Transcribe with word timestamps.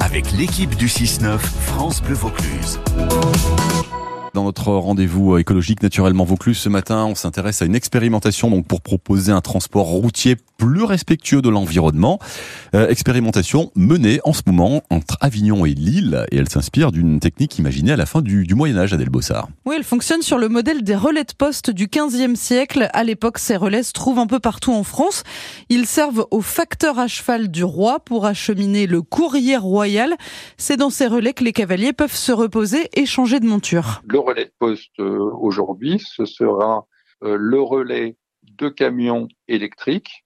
avec 0.00 0.32
l'équipe 0.32 0.74
du 0.76 0.86
6-9 0.86 1.38
France 1.38 2.00
Bleu 2.00 2.14
Vaucluse. 2.14 2.80
Dans 4.32 4.44
notre 4.44 4.72
rendez-vous 4.72 5.36
écologique 5.36 5.82
naturellement 5.82 6.24
Vaucluse 6.24 6.56
ce 6.56 6.70
matin, 6.70 7.04
on 7.04 7.14
s'intéresse 7.14 7.60
à 7.60 7.66
une 7.66 7.74
expérimentation 7.74 8.50
donc 8.50 8.66
pour 8.66 8.80
proposer 8.80 9.32
un 9.32 9.42
transport 9.42 9.86
routier 9.86 10.36
plus 10.56 10.84
respectueux 10.84 11.42
de 11.42 11.48
l'environnement. 11.48 12.18
Euh, 12.74 12.88
expérimentation 12.88 13.70
menée 13.74 14.20
en 14.24 14.32
ce 14.32 14.42
moment 14.46 14.82
entre 14.90 15.16
Avignon 15.20 15.64
et 15.66 15.74
Lille 15.74 16.24
et 16.30 16.36
elle 16.36 16.48
s'inspire 16.48 16.92
d'une 16.92 17.20
technique 17.20 17.58
imaginée 17.58 17.92
à 17.92 17.96
la 17.96 18.06
fin 18.06 18.22
du, 18.22 18.46
du 18.46 18.54
Moyen 18.54 18.76
Âge 18.78 18.92
à 18.92 18.96
Delbossard. 18.96 19.48
Oui, 19.64 19.74
elle 19.76 19.84
fonctionne 19.84 20.22
sur 20.22 20.38
le 20.38 20.48
modèle 20.48 20.82
des 20.82 20.96
relais 20.96 21.24
de 21.24 21.32
poste 21.32 21.70
du 21.70 21.86
15e 21.86 22.34
siècle. 22.34 22.88
À 22.92 23.04
l'époque, 23.04 23.38
ces 23.38 23.56
relais 23.56 23.82
se 23.82 23.92
trouvent 23.92 24.18
un 24.18 24.26
peu 24.26 24.40
partout 24.40 24.72
en 24.72 24.82
France. 24.82 25.24
Ils 25.68 25.86
servent 25.86 26.26
au 26.30 26.40
facteur 26.40 26.98
à 26.98 27.08
cheval 27.08 27.48
du 27.48 27.64
roi 27.64 28.00
pour 28.00 28.26
acheminer 28.26 28.86
le 28.86 29.02
courrier 29.02 29.56
royal. 29.56 30.14
C'est 30.56 30.76
dans 30.76 30.90
ces 30.90 31.06
relais 31.06 31.32
que 31.32 31.44
les 31.44 31.52
cavaliers 31.52 31.92
peuvent 31.92 32.14
se 32.14 32.32
reposer 32.32 32.88
et 32.94 33.06
changer 33.06 33.40
de 33.40 33.46
monture. 33.46 34.02
Le 34.06 34.18
relais 34.18 34.46
de 34.46 34.52
poste 34.58 34.98
euh, 35.00 35.30
aujourd'hui, 35.40 36.02
ce 36.04 36.24
sera 36.24 36.86
euh, 37.22 37.36
le 37.38 37.60
relais 37.60 38.16
de 38.58 38.68
camions 38.68 39.28
électriques 39.48 40.25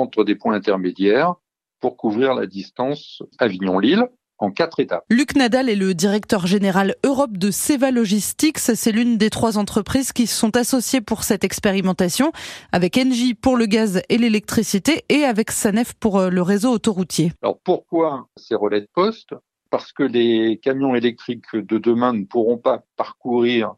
entre 0.00 0.24
des 0.24 0.34
points 0.34 0.54
intermédiaires 0.54 1.34
pour 1.80 1.96
couvrir 1.96 2.34
la 2.34 2.46
distance 2.46 3.22
Avignon-Lille 3.38 4.08
en 4.38 4.50
quatre 4.50 4.80
étapes. 4.80 5.04
Luc 5.08 5.34
Nadal 5.34 5.68
est 5.68 5.76
le 5.76 5.94
directeur 5.94 6.46
général 6.46 6.96
Europe 7.04 7.36
de 7.38 7.50
Seva 7.50 7.90
Logistics. 7.90 8.58
C'est 8.58 8.92
l'une 8.92 9.16
des 9.16 9.30
trois 9.30 9.58
entreprises 9.58 10.12
qui 10.12 10.26
se 10.26 10.38
sont 10.38 10.56
associées 10.56 11.00
pour 11.00 11.24
cette 11.24 11.44
expérimentation, 11.44 12.32
avec 12.72 12.98
Engie 12.98 13.34
pour 13.34 13.56
le 13.56 13.66
gaz 13.66 14.02
et 14.08 14.18
l'électricité 14.18 15.04
et 15.08 15.24
avec 15.24 15.50
Sanef 15.50 15.94
pour 15.94 16.18
euh, 16.18 16.30
le 16.30 16.42
réseau 16.42 16.70
autoroutier. 16.70 17.32
Alors 17.42 17.58
pourquoi 17.60 18.28
ces 18.36 18.54
relais 18.54 18.82
de 18.82 18.88
poste 18.92 19.34
Parce 19.70 19.92
que 19.92 20.02
les 20.02 20.58
camions 20.62 20.94
électriques 20.94 21.54
de 21.54 21.78
demain 21.78 22.12
ne 22.12 22.24
pourront 22.24 22.58
pas 22.58 22.84
parcourir 22.96 23.74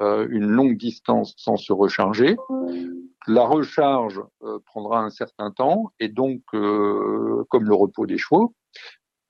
euh, 0.00 0.26
une 0.30 0.46
longue 0.46 0.76
distance 0.76 1.34
sans 1.36 1.56
se 1.56 1.72
recharger. 1.72 2.36
La 3.26 3.44
recharge 3.44 4.20
euh, 4.42 4.58
prendra 4.66 5.00
un 5.00 5.10
certain 5.10 5.50
temps 5.50 5.92
et 6.00 6.08
donc, 6.08 6.40
euh, 6.54 7.44
comme 7.48 7.64
le 7.64 7.74
repos 7.74 8.06
des 8.06 8.18
chevaux, 8.18 8.54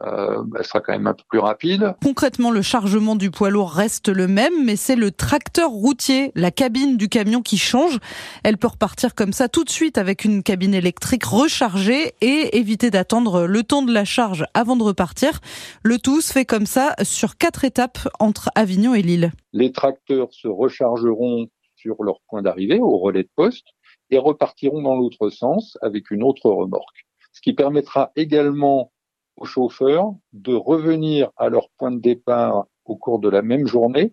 euh, 0.05 0.43
elle 0.59 0.65
sera 0.65 0.81
quand 0.81 0.93
même 0.93 1.07
un 1.07 1.15
peu 1.15 1.23
plus 1.29 1.39
rapide. 1.39 1.95
Concrètement, 2.03 2.51
le 2.51 2.63
chargement 2.63 3.15
du 3.15 3.31
poids 3.31 3.51
lourd 3.51 3.71
reste 3.71 4.09
le 4.09 4.27
même, 4.27 4.65
mais 4.65 4.77
c'est 4.77 4.97
le 4.97 5.11
tracteur 5.11 5.71
routier, 5.71 6.33
la 6.35 6.51
cabine 6.51 6.97
du 6.97 7.09
camion 7.09 7.41
qui 7.41 7.57
change. 7.57 7.99
Elle 8.43 8.59
peut 8.59 8.69
repartir 8.69 9.15
comme 9.15 9.33
ça 9.33 9.49
tout 9.49 9.65
de 9.65 9.71
suite 9.71 9.99
avec 9.99 10.25
une 10.25 10.43
cabine 10.43 10.75
électrique 10.75 11.25
rechargée 11.25 12.15
et 12.21 12.57
éviter 12.57 12.91
d'attendre 12.91 13.47
le 13.47 13.63
temps 13.63 13.83
de 13.83 13.93
la 13.93 14.05
charge 14.05 14.45
avant 14.55 14.77
de 14.77 14.83
repartir. 14.83 15.41
Le 15.85 15.99
tout 15.99 16.21
se 16.21 16.33
fait 16.33 16.47
comme 16.47 16.67
ça 16.67 16.95
sur 17.03 17.37
quatre 17.37 17.65
étapes 17.65 18.09
entre 18.19 18.51
Avignon 18.55 18.95
et 18.95 19.03
Lille. 19.03 19.31
Les 19.53 19.71
tracteurs 19.71 20.33
se 20.33 20.49
rechargeront 20.49 21.47
sur 21.77 22.03
leur 22.03 22.21
point 22.29 22.43
d'arrivée 22.43 22.81
au 22.81 22.99
relais 22.99 23.25
de 23.25 23.31
poste 23.35 23.67
et 24.13 24.19
repartiront 24.19 24.83
dans 24.83 24.95
l'autre 24.95 25.31
sens 25.31 25.77
avec 25.83 26.11
une 26.11 26.23
autre 26.23 26.49
remorque. 26.51 27.07
Ce 27.33 27.41
qui 27.41 27.55
permettra 27.55 28.13
également 28.15 28.93
aux 29.37 29.47
chauffeurs 29.47 30.15
de 30.35 30.55
revenir 30.55 31.31
à 31.37 31.49
leur 31.49 31.71
point 31.71 31.91
de 31.91 31.99
départ 31.99 32.67
au 32.85 32.97
cours 32.97 33.19
de 33.19 33.31
la 33.31 33.43
même 33.43 33.67
journée 33.67 34.13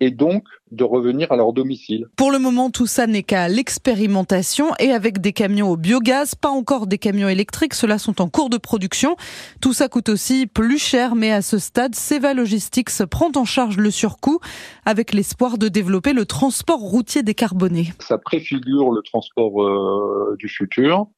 et 0.00 0.10
donc 0.10 0.44
de 0.70 0.84
revenir 0.84 1.30
à 1.30 1.36
leur 1.36 1.52
domicile. 1.52 2.06
Pour 2.16 2.30
le 2.30 2.38
moment, 2.38 2.70
tout 2.70 2.86
ça 2.86 3.06
n'est 3.06 3.22
qu'à 3.22 3.48
l'expérimentation 3.48 4.70
et 4.78 4.92
avec 4.92 5.20
des 5.20 5.32
camions 5.32 5.70
au 5.70 5.76
biogaz, 5.76 6.34
pas 6.34 6.48
encore 6.48 6.86
des 6.86 6.98
camions 6.98 7.28
électriques, 7.28 7.74
ceux-là 7.74 7.98
sont 7.98 8.22
en 8.22 8.28
cours 8.28 8.50
de 8.50 8.56
production. 8.56 9.16
Tout 9.60 9.72
ça 9.72 9.88
coûte 9.88 10.08
aussi 10.08 10.46
plus 10.46 10.78
cher, 10.78 11.14
mais 11.14 11.32
à 11.32 11.42
ce 11.42 11.58
stade, 11.58 11.94
Seva 11.94 12.34
Logistics 12.34 13.04
prend 13.10 13.30
en 13.36 13.44
charge 13.44 13.76
le 13.76 13.90
surcoût 13.90 14.40
avec 14.84 15.12
l'espoir 15.12 15.58
de 15.58 15.68
développer 15.68 16.12
le 16.12 16.24
transport 16.24 16.80
routier 16.80 17.22
décarboné. 17.22 17.92
Ça 18.00 18.18
préfigure 18.18 18.90
le 18.90 19.02
transport 19.02 19.62
euh, 19.62 20.36
du 20.38 20.48
futur. 20.48 21.08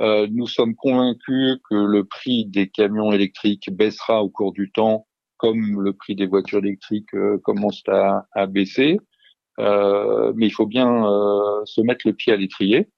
Euh, 0.00 0.26
nous 0.30 0.46
sommes 0.46 0.74
convaincus 0.74 1.58
que 1.70 1.74
le 1.74 2.04
prix 2.04 2.46
des 2.46 2.68
camions 2.68 3.12
électriques 3.12 3.70
baissera 3.70 4.22
au 4.22 4.28
cours 4.28 4.52
du 4.52 4.70
temps 4.72 5.06
comme 5.44 5.82
le 5.82 5.92
prix 5.92 6.14
des 6.14 6.26
voitures 6.26 6.60
électriques 6.60 7.12
euh, 7.12 7.36
commence 7.44 7.82
à, 7.88 8.46
baisser. 8.46 8.98
Euh, 9.58 10.32
mais 10.34 10.46
il 10.46 10.50
faut 10.50 10.64
bien 10.64 11.06
euh, 11.06 11.62
se 11.66 11.82
mettre 11.82 12.08
le 12.08 12.14
pied 12.14 12.32
à 12.32 12.36
l'étrier. 12.36 12.88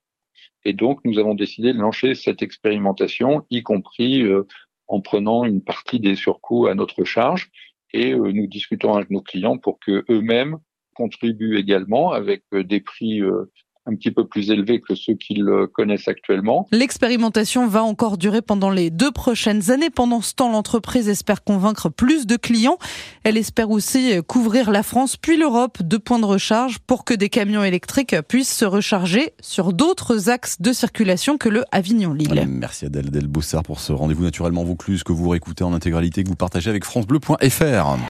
Et 0.64 0.72
donc, 0.72 1.00
nous 1.04 1.18
avons 1.18 1.34
décidé 1.34 1.72
de 1.72 1.78
lancer 1.78 2.14
cette 2.14 2.42
expérimentation, 2.42 3.44
y 3.50 3.64
compris 3.64 4.24
en 4.86 5.00
prenant 5.00 5.44
une 5.44 5.62
partie 5.62 6.00
des 6.00 6.14
surcoûts 6.14 6.66
à 6.66 6.74
notre 6.74 7.04
charge. 7.04 7.50
Et 7.92 8.14
nous 8.14 8.46
discutons 8.48 8.94
avec 8.94 9.10
nos 9.10 9.22
clients 9.22 9.58
pour 9.58 9.78
que 9.78 10.04
eux-mêmes 10.08 10.58
contribuent 10.94 11.56
également 11.56 12.10
avec 12.10 12.42
des 12.52 12.80
prix 12.80 13.22
un 13.86 13.94
petit 13.94 14.10
peu 14.10 14.26
plus 14.26 14.50
élevés 14.50 14.80
que 14.80 14.94
ceux 14.94 15.14
qu'ils 15.14 15.48
connaissent 15.72 16.08
actuellement. 16.08 16.66
L'expérimentation 16.72 17.66
va 17.66 17.82
encore 17.82 18.18
durer 18.18 18.42
pendant 18.42 18.70
les 18.70 18.90
deux 18.90 19.10
prochaines 19.10 19.70
années. 19.70 19.90
Pendant 19.90 20.20
ce 20.20 20.34
temps, 20.34 20.50
l'entreprise 20.50 21.08
espère 21.08 21.44
convaincre 21.44 21.88
plus 21.88 22.26
de 22.26 22.36
clients. 22.36 22.78
Elle 23.24 23.36
espère 23.36 23.70
aussi 23.70 24.14
couvrir 24.26 24.70
la 24.70 24.82
France 24.82 25.16
puis 25.16 25.36
l'Europe 25.36 25.82
de 25.82 25.96
points 25.96 26.18
de 26.18 26.24
recharge 26.24 26.78
pour 26.80 27.04
que 27.04 27.14
des 27.14 27.28
camions 27.28 27.64
électriques 27.64 28.16
puissent 28.28 28.54
se 28.54 28.64
recharger 28.64 29.32
sur 29.40 29.72
d'autres 29.72 30.30
axes 30.30 30.60
de 30.60 30.72
circulation 30.72 31.38
que 31.38 31.48
le 31.48 31.64
Avignon-Lille. 31.72 32.46
Merci 32.48 32.86
Adèle 32.86 33.10
Delbossard 33.10 33.62
pour 33.62 33.80
ce 33.80 33.92
rendez-vous 33.92 34.24
naturellement 34.24 34.64
Vaucluse 34.64 35.02
que 35.02 35.12
vous 35.12 35.28
réécoutez 35.28 35.64
en 35.64 35.72
intégralité, 35.72 36.24
que 36.24 36.28
vous 36.28 36.36
partagez 36.36 36.70
avec 36.70 36.84
francebleu.fr. 36.84 37.96